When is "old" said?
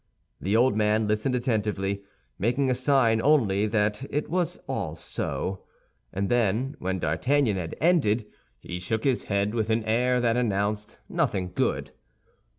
0.57-0.75